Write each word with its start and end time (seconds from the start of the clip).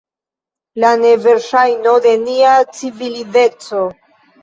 La 0.83 0.93
neverŝajno 1.01 1.95
de 2.07 2.17
nia 2.25 2.57
civilizeco. 2.81 3.89